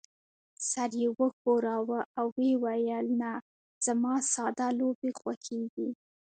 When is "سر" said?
0.69-0.89